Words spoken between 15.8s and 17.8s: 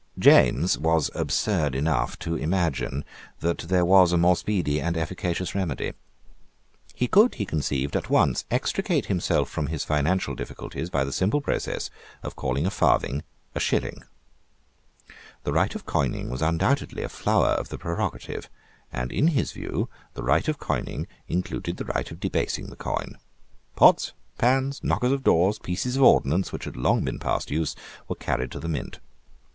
coining was undoubtedly a flower of the